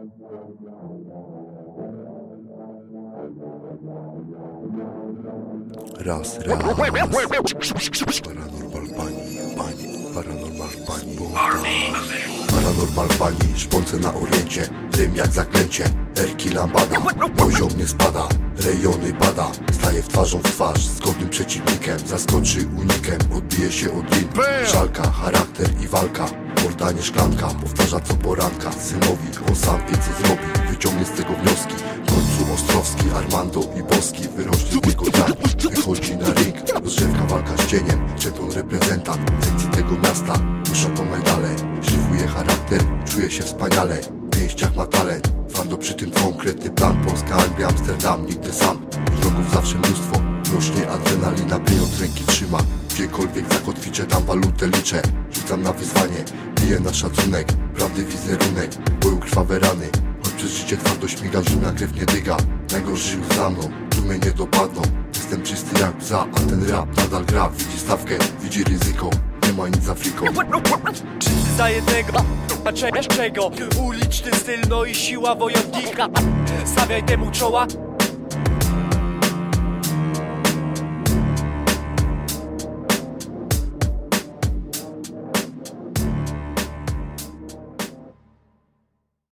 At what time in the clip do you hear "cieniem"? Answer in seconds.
37.66-38.00